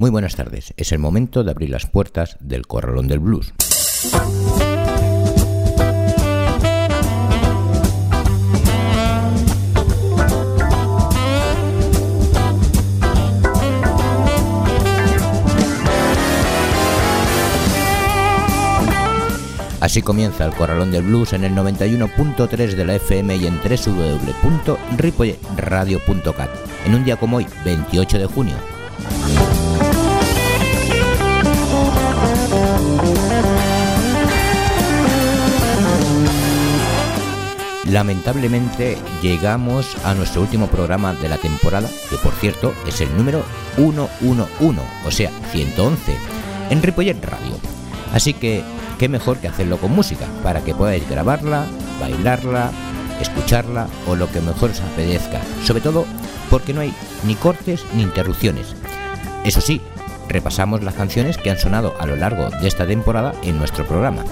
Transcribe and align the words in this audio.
Muy 0.00 0.08
buenas 0.08 0.34
tardes. 0.34 0.72
Es 0.78 0.92
el 0.92 0.98
momento 0.98 1.44
de 1.44 1.50
abrir 1.50 1.68
las 1.68 1.84
puertas 1.84 2.38
del 2.40 2.66
Corralón 2.66 3.06
del 3.06 3.18
Blues. 3.18 3.52
Así 19.82 20.00
comienza 20.00 20.46
el 20.46 20.54
Corralón 20.54 20.92
del 20.92 21.02
Blues 21.02 21.34
en 21.34 21.44
el 21.44 21.54
91.3 21.54 22.74
de 22.74 22.84
la 22.86 22.94
FM 22.94 23.36
y 23.36 23.46
en 23.46 23.58
www.ripoyradio.cat 23.58 26.50
en 26.86 26.94
un 26.94 27.04
día 27.04 27.16
como 27.16 27.36
hoy, 27.36 27.46
28 27.66 28.18
de 28.18 28.24
junio. 28.24 28.79
Lamentablemente 37.90 38.96
llegamos 39.20 39.96
a 40.04 40.14
nuestro 40.14 40.42
último 40.42 40.68
programa 40.68 41.12
de 41.14 41.28
la 41.28 41.38
temporada, 41.38 41.88
que 42.08 42.16
por 42.18 42.32
cierto 42.34 42.72
es 42.86 43.00
el 43.00 43.16
número 43.16 43.42
111, 43.74 44.80
o 45.04 45.10
sea, 45.10 45.30
111, 45.50 46.16
en 46.70 46.82
Ripollet 46.82 47.20
Radio. 47.24 47.56
Así 48.14 48.32
que, 48.32 48.62
qué 48.96 49.08
mejor 49.08 49.38
que 49.38 49.48
hacerlo 49.48 49.78
con 49.78 49.90
música, 49.90 50.26
para 50.44 50.60
que 50.60 50.72
podáis 50.72 51.08
grabarla, 51.10 51.66
bailarla, 52.00 52.70
escucharla 53.20 53.88
o 54.06 54.14
lo 54.14 54.30
que 54.30 54.40
mejor 54.40 54.70
os 54.70 54.80
apetezca. 54.80 55.40
Sobre 55.64 55.80
todo 55.80 56.06
porque 56.48 56.72
no 56.72 56.82
hay 56.82 56.94
ni 57.24 57.34
cortes 57.34 57.84
ni 57.94 58.02
interrupciones. 58.02 58.76
Eso 59.44 59.60
sí, 59.60 59.80
repasamos 60.28 60.84
las 60.84 60.94
canciones 60.94 61.38
que 61.38 61.50
han 61.50 61.58
sonado 61.58 61.96
a 61.98 62.06
lo 62.06 62.14
largo 62.14 62.50
de 62.50 62.68
esta 62.68 62.86
temporada 62.86 63.34
en 63.42 63.58
nuestro 63.58 63.84
programa. 63.84 64.24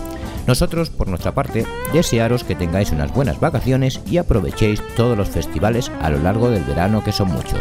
Nosotros, 0.49 0.89
por 0.89 1.09
nuestra 1.09 1.33
parte, 1.33 1.67
desearos 1.93 2.43
que 2.43 2.55
tengáis 2.55 2.91
unas 2.91 3.13
buenas 3.13 3.39
vacaciones 3.39 4.01
y 4.07 4.17
aprovechéis 4.17 4.83
todos 4.97 5.15
los 5.15 5.29
festivales 5.29 5.93
a 6.01 6.09
lo 6.09 6.19
largo 6.21 6.49
del 6.49 6.65
verano, 6.65 7.05
que 7.05 7.13
son 7.13 7.29
muchos. 7.29 7.61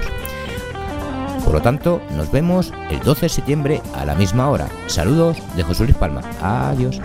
Por 1.44 1.54
lo 1.54 1.62
tanto, 1.62 2.02
nos 2.16 2.32
vemos 2.32 2.74
el 2.90 3.02
12 3.02 3.24
de 3.24 3.30
septiembre 3.30 3.82
a 3.94 4.06
la 4.06 4.16
misma 4.16 4.50
hora. 4.50 4.70
Saludos 4.88 5.36
de 5.58 5.64
José 5.64 5.84
Luis 5.84 5.98
Palma. 5.98 6.22
Adiós. 6.42 7.02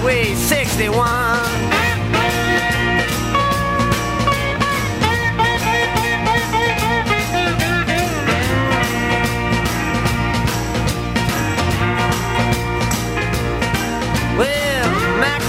Highway 0.00 0.34
61. 0.34 1.08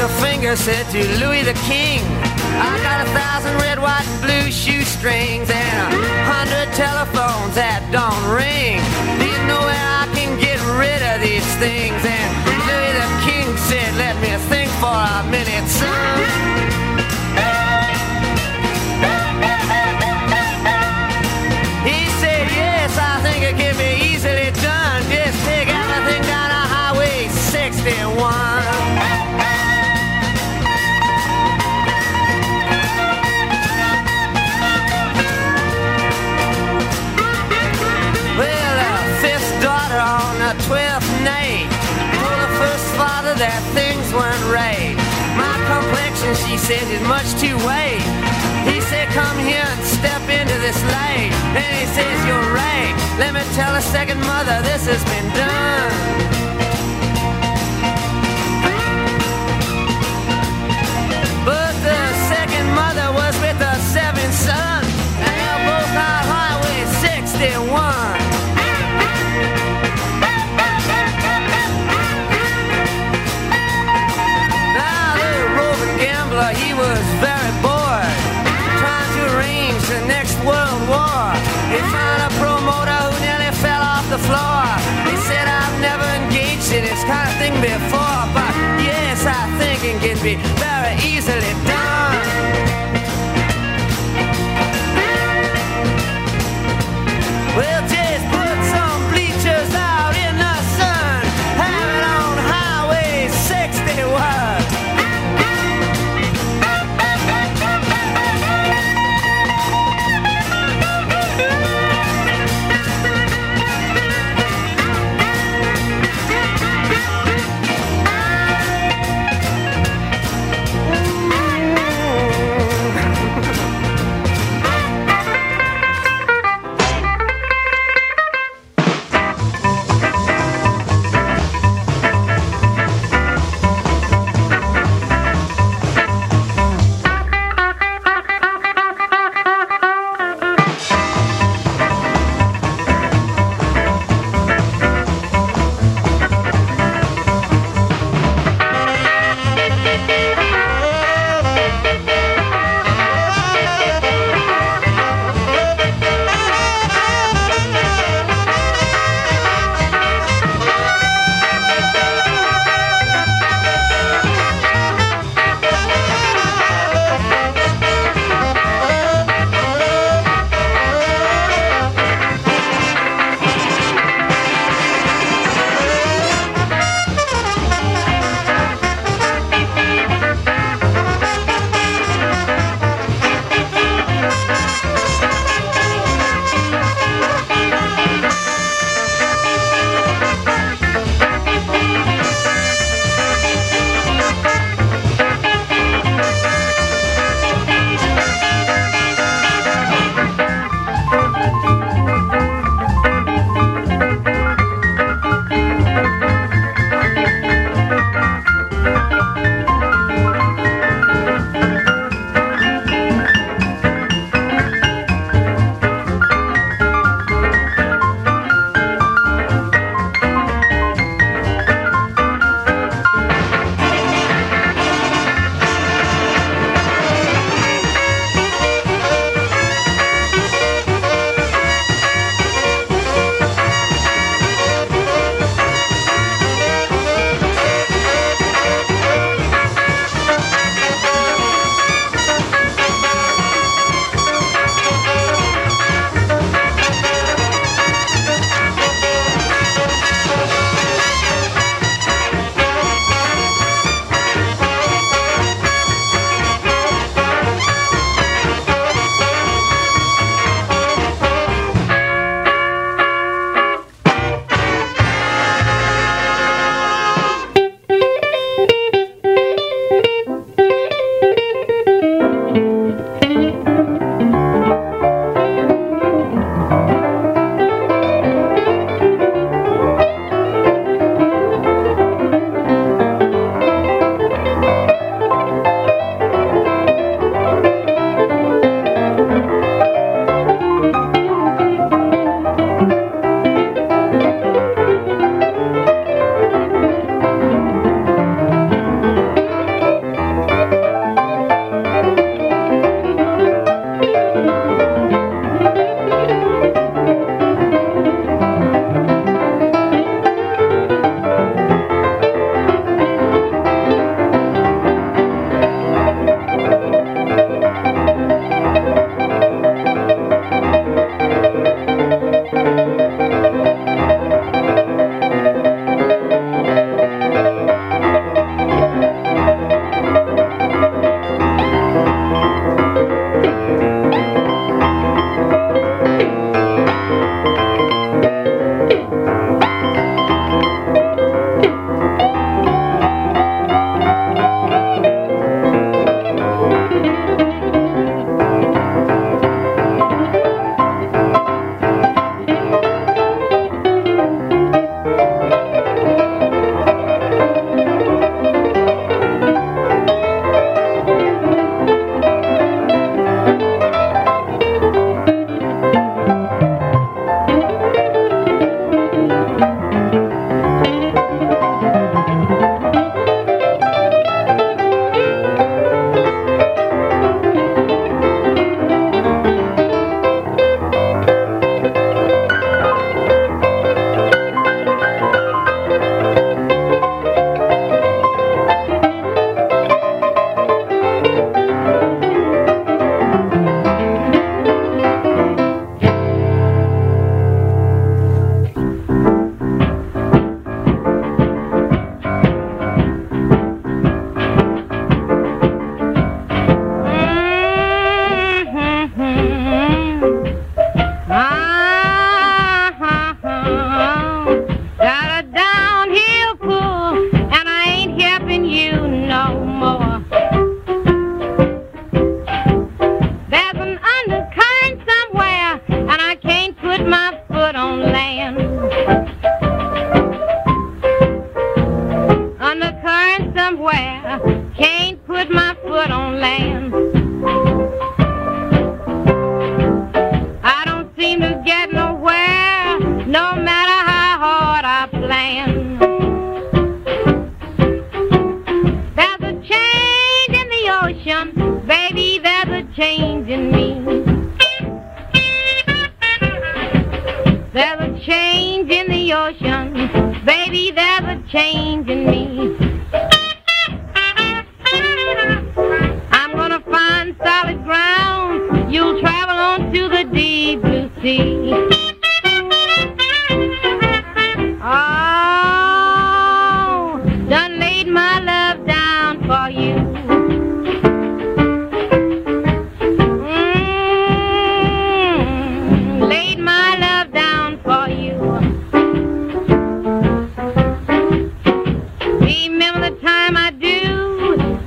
a 0.01 0.09
finger 0.19 0.55
said 0.55 0.83
to 0.89 0.97
Louis 1.23 1.43
the 1.43 1.53
King, 1.69 2.01
I 2.57 2.79
got 2.81 3.05
a 3.05 3.09
thousand 3.11 3.55
red, 3.61 3.79
white, 3.79 4.03
and 4.03 4.21
blue 4.21 4.51
shoestrings 4.51 5.47
and 5.51 5.93
a 5.93 6.23
hundred 6.25 6.73
telephones 6.73 7.53
that 7.53 7.85
don't 7.93 8.25
ring. 8.33 8.81
Do 9.21 9.25
you 9.29 9.41
know 9.45 9.61
where 9.61 9.87
I 10.01 10.09
can 10.17 10.39
get 10.41 10.57
rid 10.81 11.05
of 11.05 11.21
these 11.21 11.45
things? 11.61 12.01
And 12.01 12.29
Louis 12.65 12.93
the 12.97 13.09
King 13.21 13.47
said, 13.69 14.10
five 15.21 15.29
minutes. 15.29 16.80
He 46.51 46.57
says 46.57 46.83
it's 46.91 47.07
much 47.07 47.31
too 47.39 47.55
late. 47.65 48.03
He 48.67 48.81
said, 48.81 49.07
come 49.15 49.37
here 49.39 49.63
and 49.63 49.83
step 49.85 50.21
into 50.27 50.57
this 50.59 50.75
light. 50.83 51.31
And 51.55 51.71
he 51.79 51.85
says, 51.95 52.25
you're 52.27 52.53
right. 52.53 52.93
Let 53.17 53.33
me 53.33 53.41
tell 53.55 53.73
a 53.75 53.81
second 53.81 54.19
mother 54.19 54.61
this 54.61 54.85
has 54.85 55.01
been 55.05 55.29
done. 55.33 56.30
Before, 87.61 88.25
but 88.33 88.53
yes, 88.81 89.23
I 89.25 89.45
think 89.59 89.83
it 89.83 90.01
can 90.01 90.17
be 90.23 90.35
very 90.57 90.95
easily 91.05 91.53
done. 91.67 92.20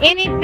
in 0.05 0.19
it 0.19 0.43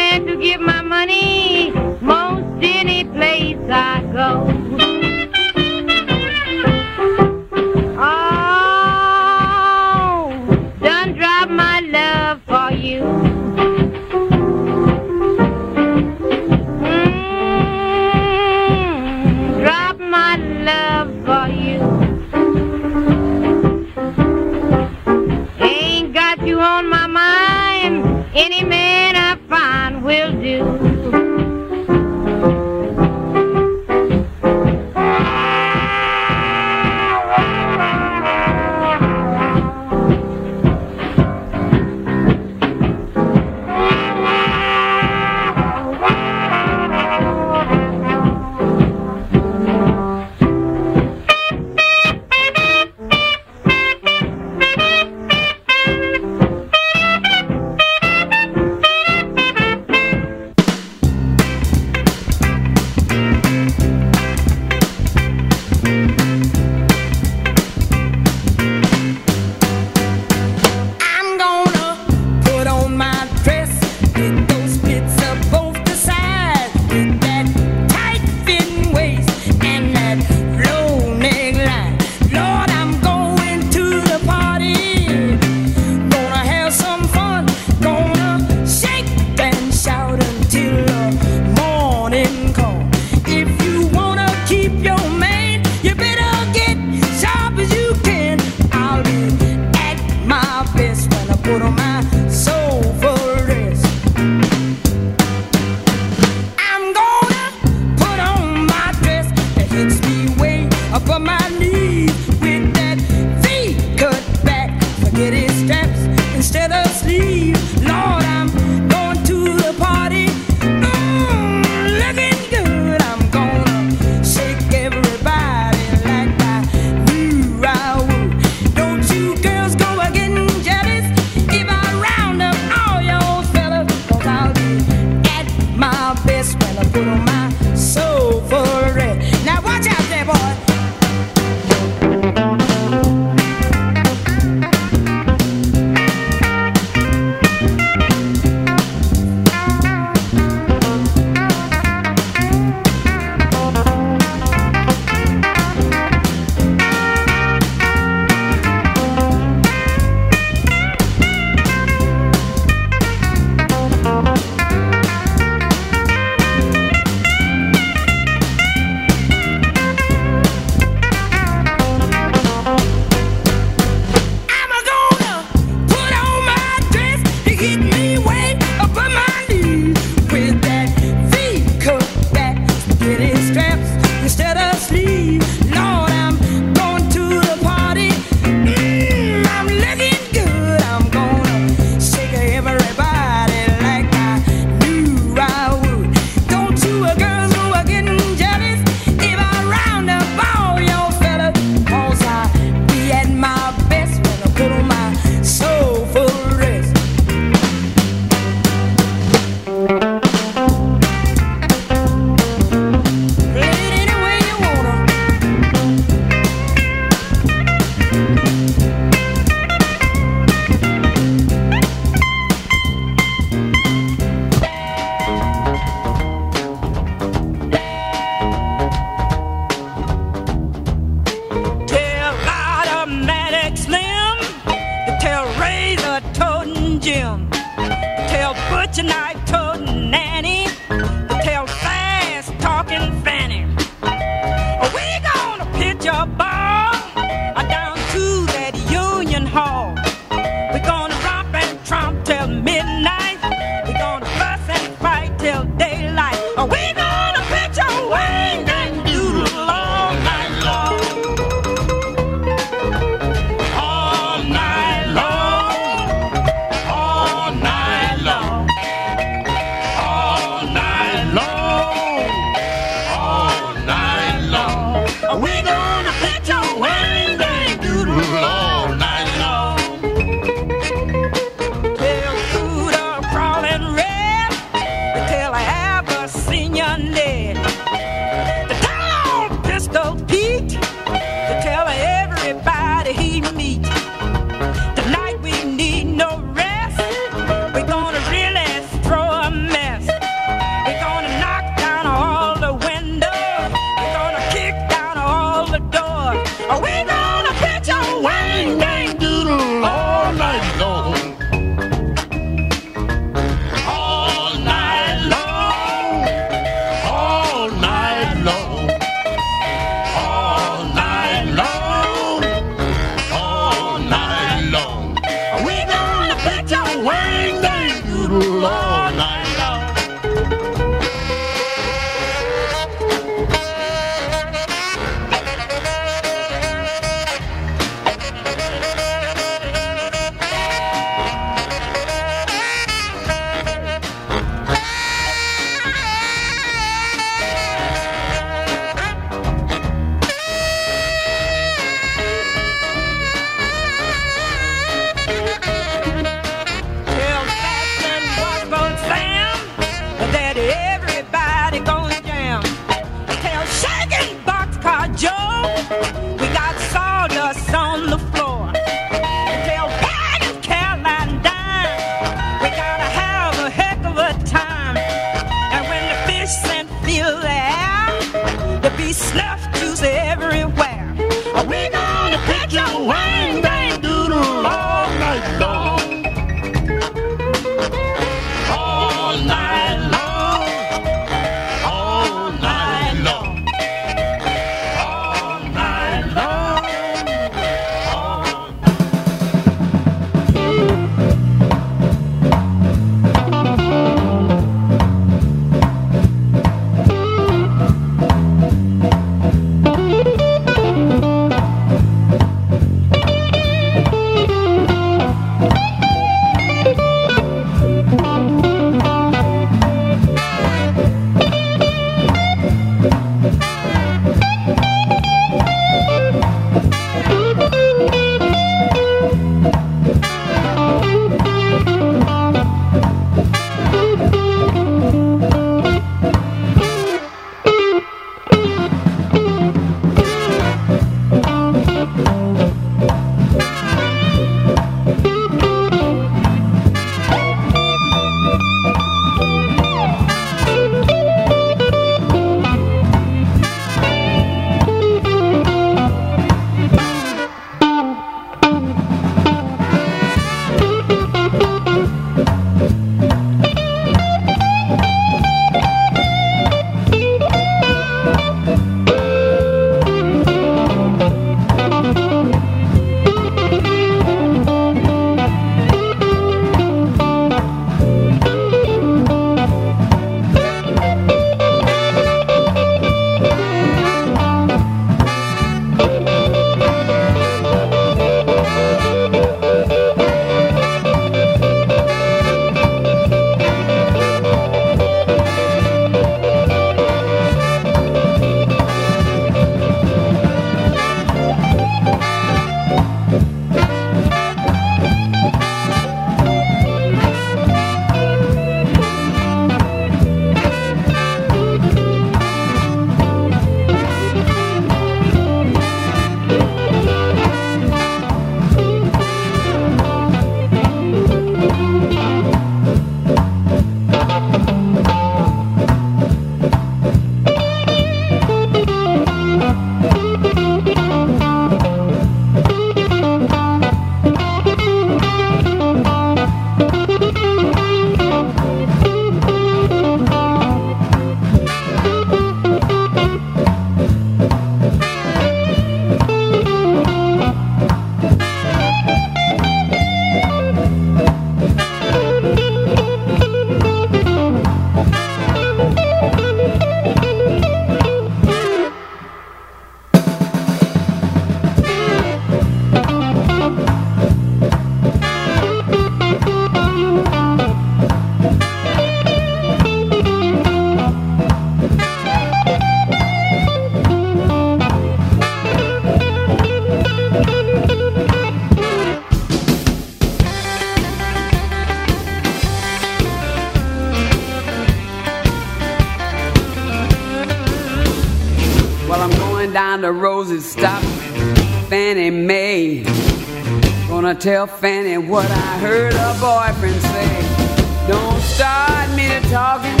tell 594.40 594.66
Fanny 594.66 595.18
what 595.18 595.44
I 595.50 595.78
heard 595.80 596.14
her 596.14 596.32
boyfriend 596.40 596.98
say. 597.02 598.08
Don't 598.08 598.40
start 598.40 599.10
me 599.10 599.28
to 599.28 599.40
talking. 599.50 600.00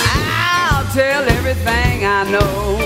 I'll 0.00 0.90
tell 0.94 1.22
everything 1.28 2.06
I 2.06 2.24
know. 2.30 2.78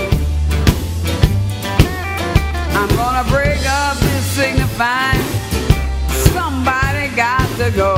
I'm 2.77 2.89
gonna 2.97 3.29
break 3.29 3.61
up 3.65 3.97
this 3.99 4.25
signifying. 4.35 5.21
Somebody 6.33 7.07
got 7.15 7.47
to 7.59 7.71
go. 7.71 7.95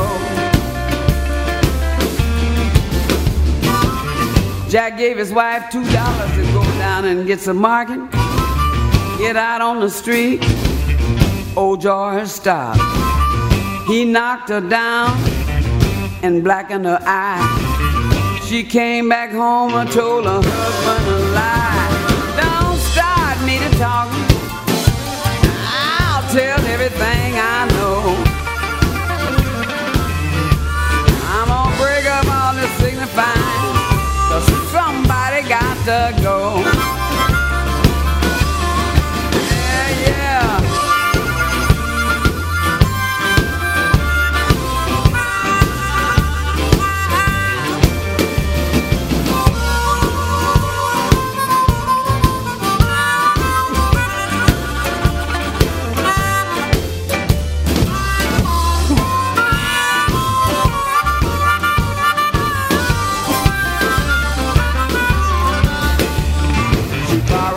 Jack 4.70 5.00
gave 5.00 5.18
his 5.18 5.34
wife 5.34 5.72
two 5.72 5.84
dollars 5.92 6.32
to 6.36 6.44
go 6.54 6.62
down 6.78 7.06
and 7.06 7.26
get 7.26 7.40
some 7.40 7.58
market. 7.58 8.00
Get 9.18 9.36
out 9.36 9.62
on 9.62 9.80
the 9.80 9.90
street. 9.90 10.44
Old 11.58 11.82
George 11.82 12.28
stopped. 12.28 12.80
He 13.86 14.06
knocked 14.06 14.50
her 14.50 14.62
down 14.62 15.18
and 16.24 16.44
blackened 16.44 16.86
her 16.86 17.00
eye. 17.02 18.40
She 18.48 18.64
came 18.64 19.10
back 19.10 19.32
home 19.32 19.74
and 19.74 19.92
told 19.92 20.26
her 20.26 20.42
husband 20.42 21.08
a 21.08 21.20
lie. 21.36 21.92
Don't 22.40 22.80
start 22.80 23.38
me 23.46 23.60
to 23.60 23.70
talking. 23.78 24.28
I'll 25.68 26.24
tell 26.32 26.60
everything 26.68 27.34
I 27.36 27.68
know. 27.76 28.16
I'm 31.36 31.48
gonna 31.50 31.76
break 31.78 32.06
up 32.06 32.28
all 32.28 32.54
this 32.56 32.72
signifying. 32.80 33.62
Cause 34.30 34.48
somebody 34.72 35.48
got 35.50 35.76
to 35.86 36.24
go. 36.24 36.91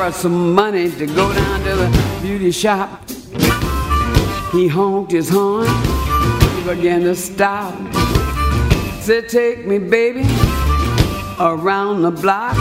She 0.05 0.11
borrowed 0.11 0.21
some 0.21 0.55
money 0.55 0.91
to 0.91 1.07
go 1.07 1.33
down 1.33 1.61
to 1.61 1.77
the 1.77 2.19
beauty 2.21 2.51
shop. 2.51 3.09
He 4.53 4.69
honked 4.69 5.13
his 5.13 5.31
horn. 5.31 5.67
Began 6.67 7.01
to 7.05 7.17
stop. 7.17 7.73
Said, 9.01 9.31
Take 9.31 9.67
me, 9.67 9.79
baby, 9.79 10.25
around 11.41 12.03
the 12.03 12.11
block. 12.11 12.55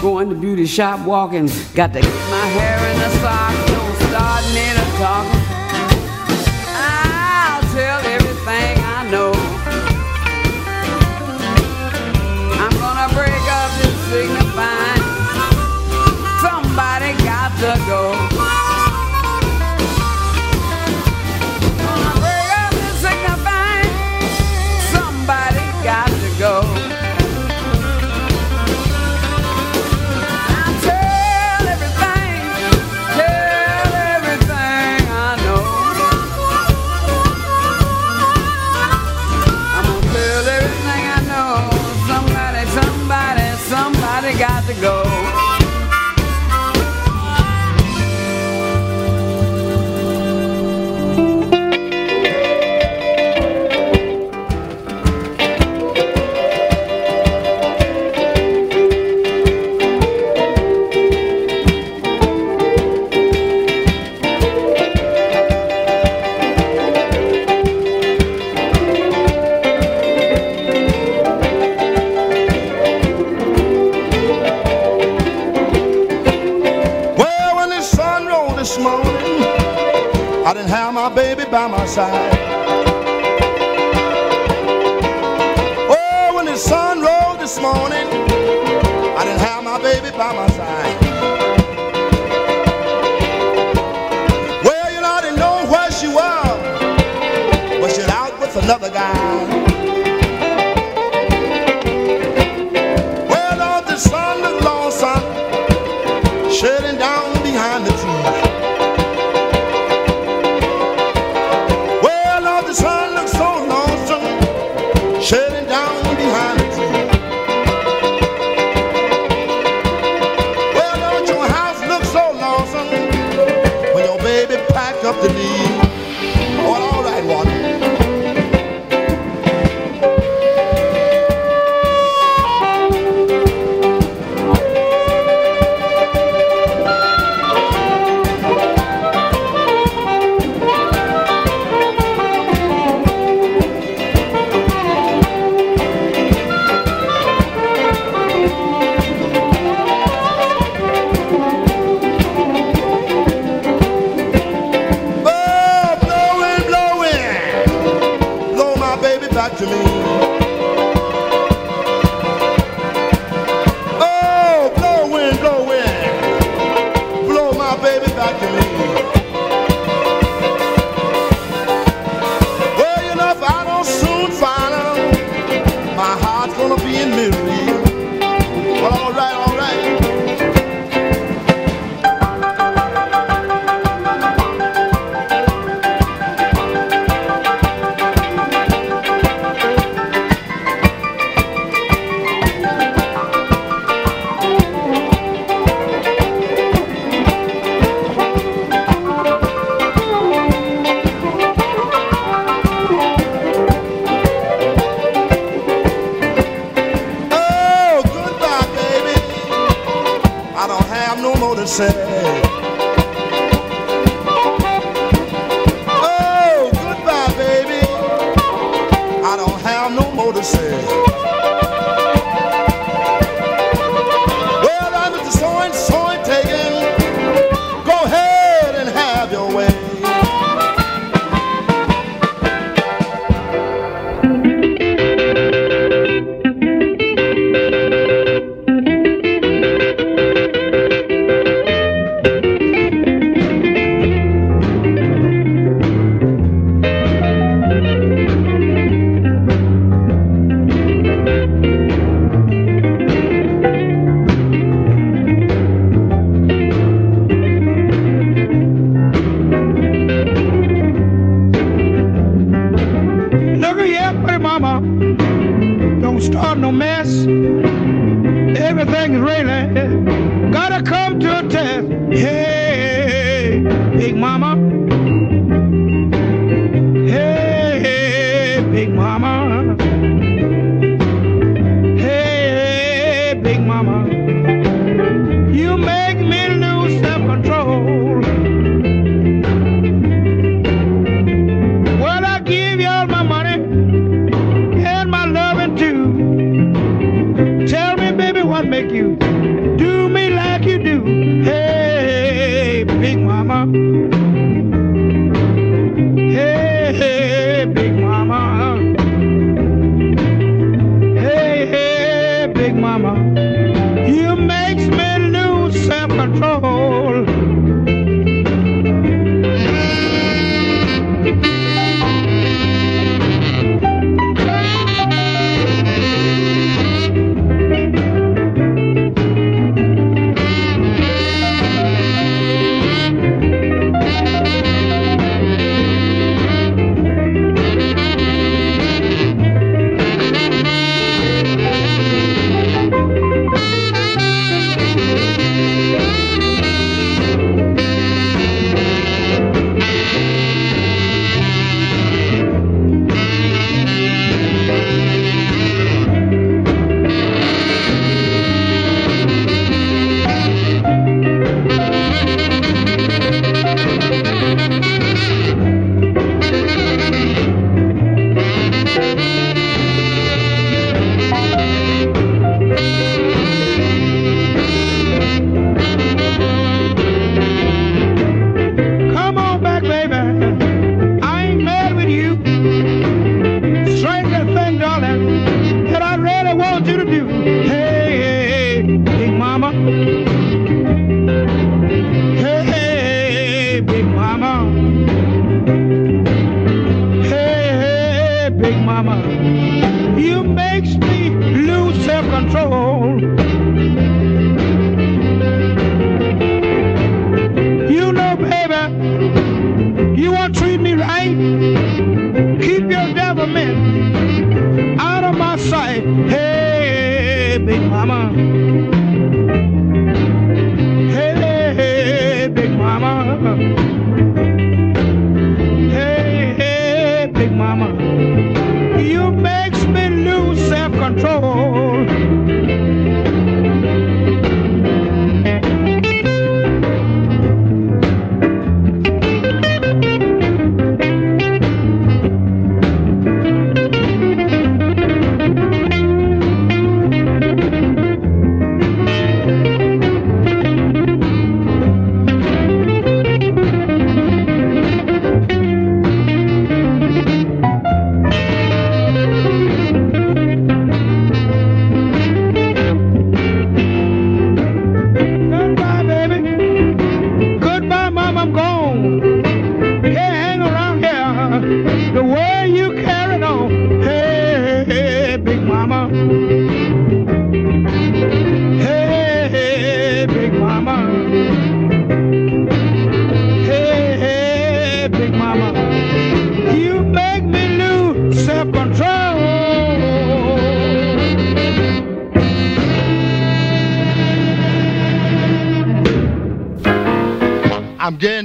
Going 0.00 0.30
to 0.30 0.34
beauty 0.34 0.64
shop, 0.64 1.06
walking. 1.06 1.50
Got 1.74 1.92
to 1.92 2.00
get 2.00 2.30
my 2.30 2.46
hair 2.56 2.78
in 2.90 3.02
a 3.02 3.10
sock. 3.20 3.66
Don't 3.68 4.08
start 4.08 4.44
me 4.54 4.64
to 4.72 4.96
talking. 4.96 5.35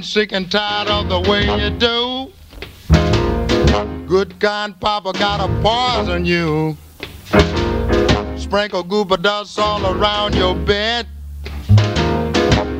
Sick 0.02 0.32
and 0.32 0.52
tired 0.52 0.88
of 0.88 1.10
the 1.10 1.20
way 1.30 1.44
you 1.62 1.70
do. 1.70 2.32
Good 4.08 4.40
kind 4.40 4.78
papa 4.80 5.14
gotta 5.14 5.48
poison 5.62 6.26
you. 6.26 6.76
Sprinkle 8.36 8.84
goober 8.84 9.18
dust 9.18 9.60
all 9.60 9.86
around 9.86 10.36
your 10.36 10.56
bed. 10.56 11.08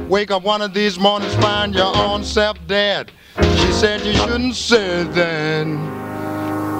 Wake 0.10 0.32
up 0.32 0.44
one 0.44 0.62
of 0.62 0.74
these 0.74 0.98
mornings, 1.00 1.34
find 1.36 1.76
your 1.76 1.96
own 1.96 2.24
self 2.24 2.58
dead. 2.68 3.12
She 3.38 3.72
said 3.72 4.02
you 4.02 4.14
shouldn't 4.14 4.56
say 4.56 5.04
that. 5.04 5.68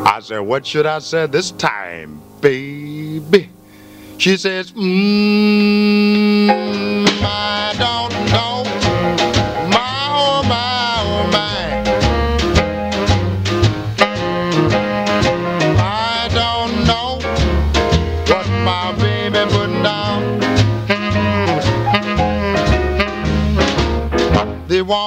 I 0.08 0.20
said, 0.22 0.40
what 0.40 0.66
should 0.66 0.88
I 0.88 1.00
say 1.00 1.28
this 1.28 1.52
time, 1.52 2.20
baby? 2.42 3.50
She 4.18 4.38
says, 4.38 4.72
mmm, 4.74 4.88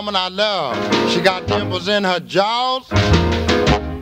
woman 0.04 0.16
I 0.16 0.28
love, 0.28 1.10
she 1.10 1.22
got 1.22 1.46
dimples 1.46 1.88
in 1.88 2.04
her 2.04 2.20
jaws. 2.20 2.86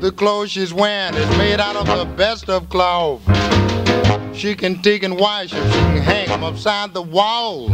The 0.00 0.12
clothes 0.16 0.50
she's 0.50 0.74
wearing 0.74 1.14
is 1.14 1.38
made 1.38 1.60
out 1.60 1.76
of 1.76 1.86
the 1.86 2.04
best 2.16 2.48
of 2.48 2.68
cloth. 2.68 3.22
She 4.34 4.56
can 4.56 4.82
take 4.82 5.04
and 5.04 5.16
wash 5.16 5.52
them, 5.52 5.64
she 5.70 5.78
can 5.78 5.96
hang 5.98 6.26
them 6.26 6.42
upside 6.42 6.92
the 6.92 7.02
wall. 7.02 7.68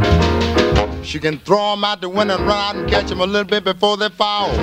She 1.03 1.17
can 1.17 1.39
throw 1.39 1.71
them 1.71 1.83
out 1.83 2.01
the 2.01 2.09
window 2.09 2.37
and 2.37 2.45
run 2.45 2.57
out 2.57 2.75
and 2.75 2.87
catch 2.87 3.09
them 3.09 3.21
a 3.21 3.25
little 3.25 3.49
bit 3.49 3.63
before 3.63 3.97
they 3.97 4.09
fall. 4.09 4.53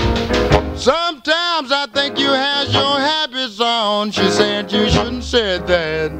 Sometimes 0.77 1.73
I 1.73 1.89
think 1.93 2.21
you 2.21 2.29
has 2.29 2.73
your 2.73 3.01
habits 3.01 3.59
on. 3.59 4.13
She 4.13 4.31
said 4.31 4.71
you 4.71 4.89
shouldn't 4.89 5.25
say 5.25 5.59
that. 5.59 6.13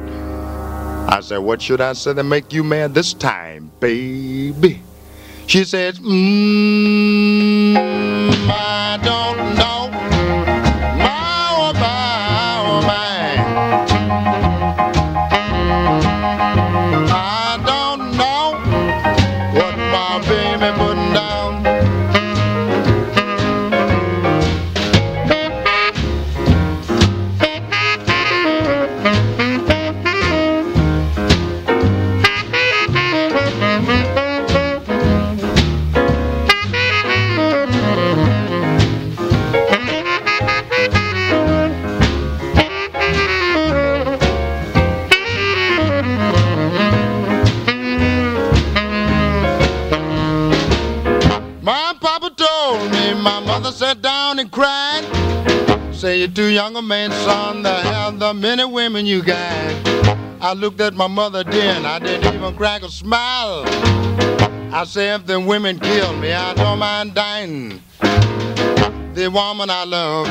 I 1.09 1.21
said, 1.21 1.37
what 1.37 1.61
should 1.61 1.79
I 1.79 1.93
say 1.93 2.13
to 2.13 2.23
make 2.23 2.51
you 2.51 2.65
mad 2.65 2.93
this 2.93 3.13
time, 3.13 3.71
baby? 3.79 4.81
She 5.47 5.63
says, 5.63 5.97
mmm, 5.99 7.36
I 7.77 8.06
you're 56.27 56.35
too 56.35 56.51
young 56.51 56.75
a 56.75 56.81
man, 56.81 57.11
son, 57.11 57.63
to 57.63 57.69
have 57.69 58.19
the 58.19 58.33
many 58.33 58.65
women 58.65 59.05
you 59.05 59.21
got. 59.21 59.87
I 60.41 60.53
looked 60.53 60.81
at 60.81 60.93
my 60.93 61.07
mother 61.07 61.43
then, 61.43 61.85
I 61.85 61.99
didn't 61.99 62.33
even 62.33 62.55
crack 62.55 62.81
a 62.83 62.89
smile. 62.89 63.63
I 64.73 64.83
say 64.85 65.13
if 65.13 65.25
the 65.25 65.39
women 65.39 65.79
kill 65.79 66.13
me, 66.17 66.33
I 66.33 66.53
don't 66.53 66.79
mind 66.79 67.13
dying. 67.13 67.81
The 69.13 69.29
woman 69.33 69.69
I 69.69 69.85
love, 69.85 70.27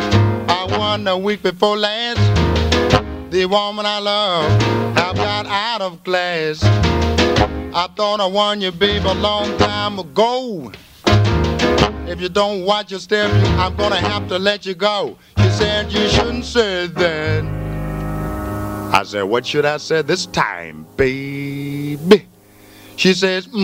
I 0.49 0.67
won 0.79 1.07
a 1.07 1.17
week 1.17 1.43
before 1.43 1.79
last. 1.79 2.21
The 3.31 3.47
woman 3.47 3.87
I 3.87 3.99
love, 3.99 4.53
I've 4.99 5.17
got 5.17 5.47
out 5.47 5.81
of 5.81 6.05
class. 6.05 6.63
I 6.63 7.89
thought 7.97 8.21
I 8.21 8.27
won 8.27 8.61
you, 8.61 8.71
babe, 8.71 9.05
a 9.07 9.15
long 9.15 9.57
time 9.59 9.99
ago. 9.99 10.73
If 12.07 12.21
you 12.21 12.29
don't 12.29 12.65
watch 12.65 12.91
your 12.91 13.01
step, 13.01 13.31
I'm 13.59 13.75
gonna 13.77 13.97
have 13.97 14.29
to 14.29 14.39
let 14.39 14.67
you 14.67 14.75
go. 14.75 15.17
Said 15.57 15.91
you 15.91 16.09
shouldn't 16.09 16.45
say 16.45 16.87
that. 16.87 17.45
I 18.93 19.03
said, 19.05 19.23
what 19.23 19.47
should 19.47 19.65
I 19.65 19.79
say 19.79 20.03
this 20.03 20.27
time, 20.27 20.87
baby? 20.97 22.27
She 22.97 23.15
says, 23.15 23.47
mmm, 23.49 23.63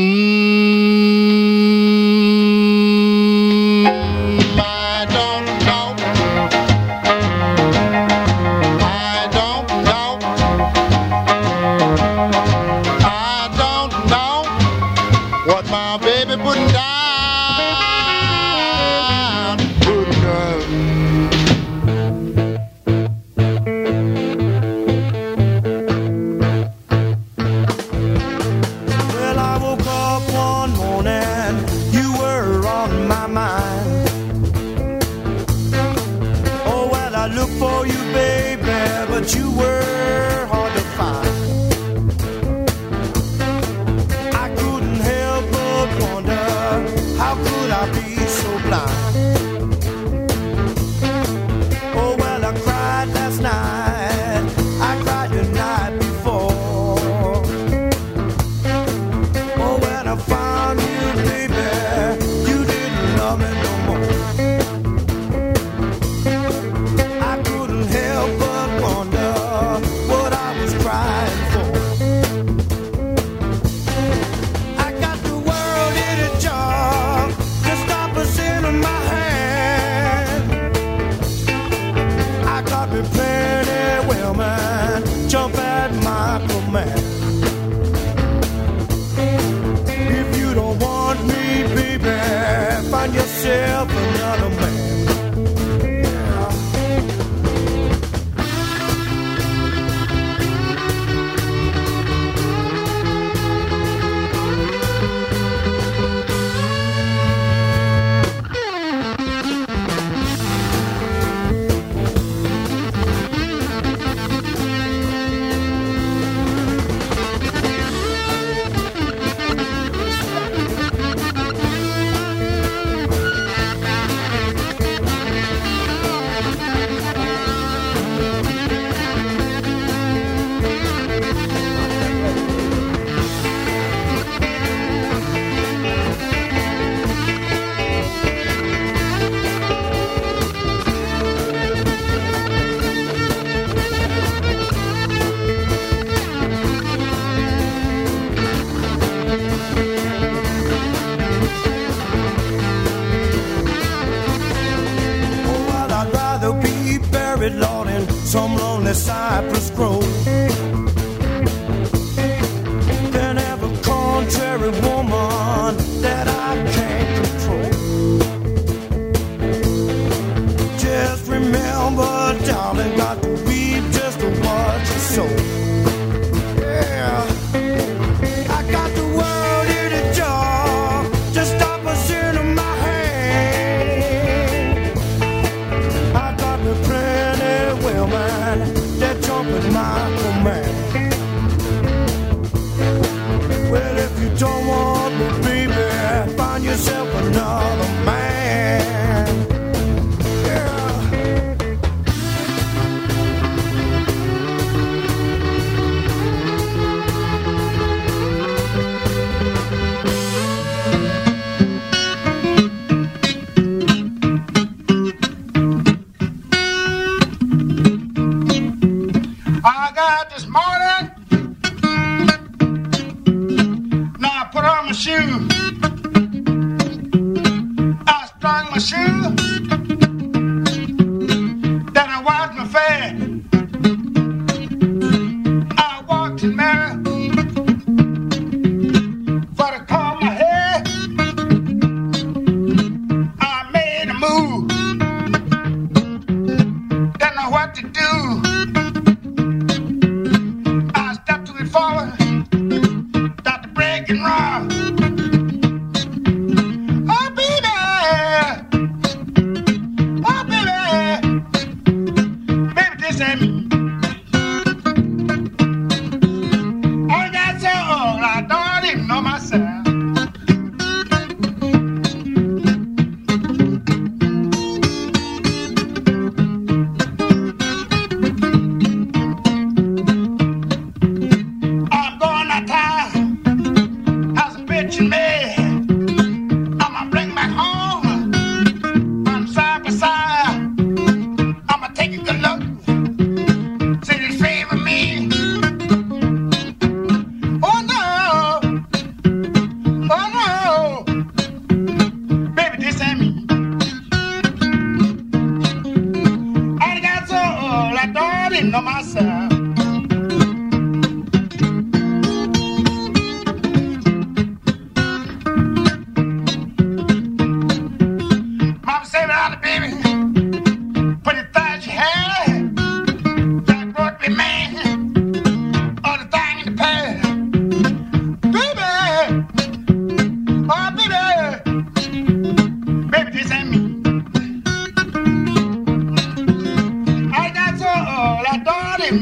Strung 228.52 229.51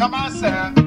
don't 0.01 0.15
even 0.15 0.41
know 0.41 0.80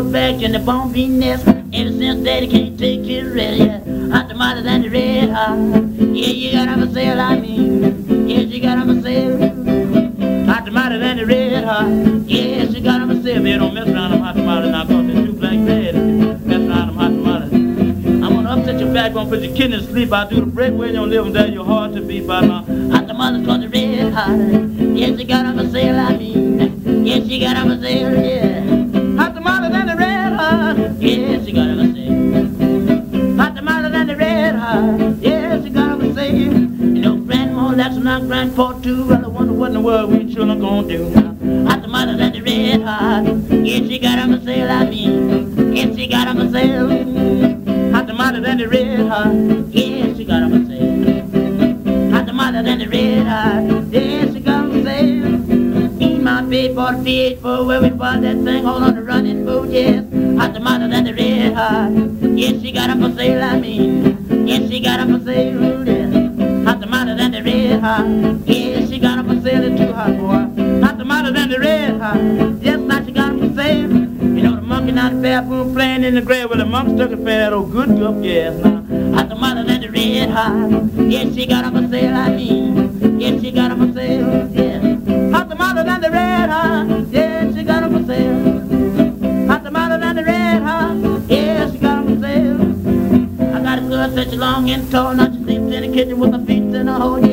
Billy 0.00 0.12
back 0.12 0.42
in 0.42 0.52
the 0.52 0.90
bean 0.92 1.18
nest. 1.18 1.46
Ever 1.46 1.90
since 1.90 2.24
daddy 2.24 2.48
can't 2.48 2.78
take 2.78 3.04
his 3.04 3.24
rest, 3.34 3.58
yeah. 3.58 3.80
Hot 4.10 4.28
tomatoes 4.28 4.64
and 4.66 4.84
the 4.84 4.88
red 4.88 5.30
hot. 5.30 5.58
Yeah, 5.98 6.26
you 6.26 6.52
got 6.52 6.66
got 6.66 6.78
'em 6.78 6.88
for 6.88 6.94
sale, 6.94 7.20
I 7.20 7.38
mean. 7.38 8.28
Yeah, 8.28 8.50
she 8.50 8.60
got 8.60 8.78
'em 8.78 8.96
for 8.96 9.02
sale. 9.02 10.46
Hot 10.46 10.64
tomatoes 10.64 11.02
and 11.02 11.18
the 11.20 11.26
red 11.26 11.64
hot. 11.64 11.88
Yeah, 12.26 12.66
she 12.72 12.80
got 12.80 13.00
them 13.00 13.10
a 13.10 13.22
sale. 13.22 13.58
Don't 13.58 13.74
mess 13.74 13.88
around 13.88 14.10
them 14.12 14.20
hot 14.20 14.36
tamales 14.36 14.70
now, 14.70 14.84
cause 14.84 15.06
they 15.06 15.14
shoot 15.14 15.40
like 15.40 15.64
that. 15.66 15.94
Mess 16.46 16.60
around 16.60 16.86
them 16.86 16.96
hot 16.96 17.10
tamales. 17.10 17.52
I'm 18.24 18.34
gonna 18.34 18.50
upset 18.50 18.80
your 18.80 18.92
back, 18.94 19.12
gonna 19.12 19.28
put 19.28 19.40
your 19.42 19.54
kidneys 19.54 19.86
to 19.86 19.92
sleep. 19.92 20.12
I'll 20.12 20.28
do 20.28 20.36
the 20.36 20.46
break 20.46 20.72
when 20.72 20.88
you 20.88 20.94
don't 20.94 21.10
live 21.10 21.32
there, 21.32 21.48
you're 21.48 21.64
hard 21.64 21.94
to 21.94 22.00
beat 22.00 22.26
by 22.26 22.40
my 22.40 22.62
hot 22.92 23.06
tamales 23.06 23.46
cause 23.46 23.60
the 23.60 23.68
red 23.68 24.12
hot. 24.14 24.30
Yeah, 24.96 25.16
she 25.16 25.24
got 25.24 25.44
them 25.44 25.58
a 25.58 25.70
sale, 25.70 25.98
I 25.98 26.16
mean. 26.16 27.04
Yeah, 27.04 27.20
she 27.26 27.38
got 27.40 27.54
them 27.56 27.70
a 27.70 27.80
sale, 27.80 28.14
yeah. 28.14 28.49
Not 38.46 38.54
grandpa 38.56 38.80
too. 38.80 39.06
Well, 39.06 39.24
I 39.24 39.28
wonder 39.28 39.52
what 39.52 39.66
in 39.68 39.74
the 39.74 39.80
world 39.80 40.10
we 40.10 40.32
children 40.32 40.60
gonna 40.60 40.88
do 40.88 41.10
now. 41.10 41.68
Hot 41.68 41.82
tamales 41.82 42.20
and 42.20 42.34
the 42.34 42.40
red 42.40 42.82
hot. 42.82 43.24
Yeah, 43.50 43.78
she 43.86 43.98
got 43.98 44.16
them 44.16 44.32
a 44.32 44.44
sale, 44.44 44.70
I 44.70 44.88
mean. 44.88 45.76
Yeah, 45.76 45.94
she 45.94 46.06
got 46.06 46.26
them 46.26 46.40
a 46.40 46.50
sale. 46.50 46.88
Hot 47.92 48.06
tamales 48.06 48.46
and 48.46 48.60
the 48.60 48.68
red 48.68 49.08
hot. 49.08 49.34
Yeah, 49.74 50.14
she 50.14 50.24
got 50.24 50.40
them 50.40 50.54
a 50.54 50.66
sale. 50.66 52.12
Hot 52.12 52.26
tamales 52.26 52.66
and 52.66 52.80
the 52.80 52.88
red 52.88 53.26
hot. 53.26 53.92
Yeah, 53.92 54.32
she 54.32 54.40
got 54.40 54.68
them 54.68 54.80
a 54.80 54.84
sale. 54.84 55.38
Me 55.98 56.14
and 56.14 56.24
my 56.24 56.42
big 56.42 56.74
boy, 56.74 56.92
the 57.02 57.36
for 57.42 57.64
where 57.66 57.82
we 57.82 57.90
bought 57.90 58.22
that 58.22 58.36
thing 58.44 58.64
all 58.64 58.82
on 58.82 58.94
the 58.94 59.02
running 59.02 59.44
boat, 59.44 59.68
yes. 59.68 60.04
Hot 60.38 60.54
tamales 60.54 60.94
and 60.94 61.06
the 61.06 61.14
red 61.14 61.52
hot. 61.52 61.92
Yes, 62.38 62.62
she 62.62 62.72
got 62.72 62.88
them 62.88 63.02
for 63.02 63.14
sale, 63.16 63.42
I 63.42 63.60
mean. 63.60 64.19
Red. 67.80 68.42
Yes, 68.46 68.90
she 68.90 68.98
got 68.98 69.16
them 69.16 69.26
for 69.28 69.48
sale, 69.48 69.64
it's 69.64 69.80
too 69.80 69.92
hot, 69.92 70.16
boy. 70.18 70.82
Hot 70.84 70.98
tamales 70.98 71.34
and 71.34 71.50
the 71.50 71.58
red 71.58 71.98
hot. 71.98 72.16
Yes, 72.62 72.78
now 72.78 73.02
she 73.04 73.10
got 73.10 73.28
them 73.28 73.48
for 73.48 73.54
sale. 73.54 73.90
You 73.90 74.42
know 74.42 74.56
the 74.56 74.60
monkey 74.60 74.92
not 74.92 75.12
the 75.12 75.22
bathroom 75.22 75.72
playing 75.74 76.04
in 76.04 76.14
the 76.14 76.20
grave 76.20 76.50
with 76.50 76.58
the 76.58 76.66
monk 76.66 76.96
stuck 76.96 77.10
in 77.10 77.24
fat 77.24 77.52
old 77.54 77.72
Good 77.72 77.88
Gulf, 77.98 78.22
yes, 78.22 78.54
now. 78.62 78.82
Hot 79.14 79.28
tamales 79.30 79.68
and 79.70 79.82
the 79.82 79.88
red 79.90 80.28
hot. 80.28 81.10
Yes, 81.10 81.34
she 81.34 81.46
got 81.46 81.64
them 81.64 81.82
for 81.82 81.90
sale, 81.90 82.14
I 82.14 82.28
mean. 82.36 83.18
Yes, 83.18 83.40
she 83.40 83.50
got 83.50 83.68
them 83.70 83.78
for 83.88 83.98
sale, 83.98 84.50
yes. 84.52 85.32
Hot 85.32 85.48
tamales 85.48 85.86
and 85.88 86.04
the 86.04 86.10
red 86.10 86.50
hot. 86.50 86.86
Yes, 87.10 87.54
she 87.54 87.62
got 87.62 87.80
them 87.80 87.92
for 87.98 88.12
sale. 88.12 89.46
Hot 89.48 89.64
tamales 89.64 90.02
and 90.02 90.18
the 90.18 90.24
red 90.24 90.62
hot. 90.62 91.30
Yes, 91.30 91.72
she 91.72 91.78
got 91.78 92.04
them 92.04 92.14
for 92.14 92.26
sale. 92.26 93.54
I 93.56 93.62
got 93.62 93.78
a 93.78 93.82
girl 93.82 94.10
such 94.10 94.34
long 94.34 94.68
and 94.70 94.90
tall, 94.90 95.14
now 95.14 95.32
she 95.32 95.38
sleeps 95.42 95.72
in 95.74 95.80
the 95.82 95.88
kitchen 95.96 96.18
with 96.18 96.32
her 96.32 96.44
feet 96.44 96.62
in 96.62 96.88
a 96.88 96.98
hole, 96.98 97.29